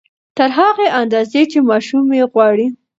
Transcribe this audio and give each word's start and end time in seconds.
تر 0.37 0.49
هغې 0.59 0.87
اندازې 1.01 1.41
چې 1.51 1.59
ماشوم 1.69 2.05
يې 2.19 2.25
غواړي 2.31 2.67